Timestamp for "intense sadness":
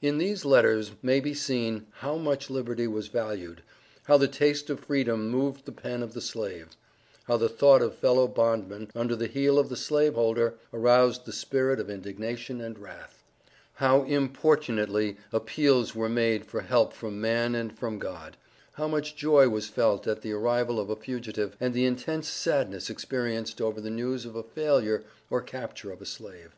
21.86-22.90